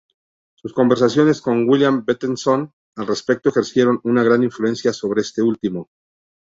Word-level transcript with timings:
Sus 0.55 0.73
conversaciones 0.73 1.41
con 1.43 1.69
William 1.69 2.03
Bateson 2.07 2.73
al 2.95 3.05
respecto 3.05 3.49
ejercieron 3.49 3.99
una 4.03 4.23
gran 4.23 4.41
influencia 4.41 4.93
sobre 4.93 5.21
este 5.21 5.43
último. 5.43 5.89